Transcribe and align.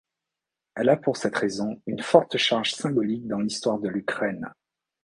Elle 0.73 0.89
a 0.89 0.97
pour 0.97 1.15
cette 1.15 1.35
raison 1.35 1.79
une 1.85 2.01
forte 2.01 2.35
charge 2.35 2.71
symbolique 2.73 3.27
dans 3.27 3.37
l'histoire 3.37 3.77
de 3.77 3.87
l'Ukraine. 3.87 4.47